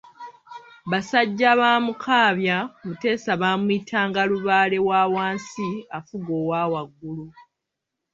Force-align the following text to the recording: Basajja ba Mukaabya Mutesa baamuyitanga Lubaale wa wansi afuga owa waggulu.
Basajja 0.91 1.49
ba 1.59 1.71
Mukaabya 1.85 2.57
Mutesa 2.85 3.33
baamuyitanga 3.41 4.21
Lubaale 4.29 4.77
wa 4.87 5.01
wansi 5.13 5.67
afuga 5.97 6.31
owa 6.41 6.61
waggulu. 6.73 7.25